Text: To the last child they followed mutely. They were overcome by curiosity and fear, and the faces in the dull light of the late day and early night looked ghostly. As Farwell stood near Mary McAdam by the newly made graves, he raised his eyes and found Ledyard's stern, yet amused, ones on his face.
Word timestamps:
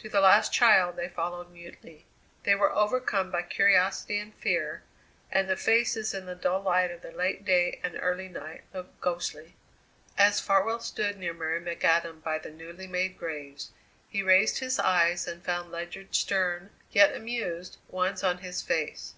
To 0.00 0.10
the 0.10 0.20
last 0.20 0.52
child 0.52 0.96
they 0.96 1.08
followed 1.08 1.50
mutely. 1.50 2.04
They 2.42 2.54
were 2.54 2.70
overcome 2.76 3.30
by 3.30 3.40
curiosity 3.44 4.18
and 4.18 4.34
fear, 4.34 4.82
and 5.32 5.48
the 5.48 5.56
faces 5.56 6.12
in 6.12 6.26
the 6.26 6.34
dull 6.34 6.60
light 6.60 6.90
of 6.90 7.00
the 7.00 7.10
late 7.12 7.46
day 7.46 7.80
and 7.82 7.98
early 7.98 8.28
night 8.28 8.64
looked 8.74 9.00
ghostly. 9.00 9.54
As 10.18 10.38
Farwell 10.38 10.80
stood 10.80 11.16
near 11.16 11.32
Mary 11.32 11.62
McAdam 11.62 12.22
by 12.22 12.38
the 12.38 12.50
newly 12.50 12.88
made 12.88 13.16
graves, 13.16 13.70
he 14.10 14.22
raised 14.22 14.58
his 14.58 14.78
eyes 14.78 15.26
and 15.26 15.42
found 15.42 15.72
Ledyard's 15.72 16.18
stern, 16.18 16.68
yet 16.90 17.14
amused, 17.16 17.78
ones 17.88 18.22
on 18.22 18.36
his 18.44 18.60
face. 18.60 19.14